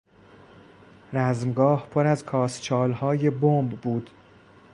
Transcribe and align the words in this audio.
رزمگاه 1.13 1.87
پر 1.89 2.07
از 2.07 2.25
کاسچالهای 2.25 3.29
بمب 3.29 3.69
بود. 3.69 4.09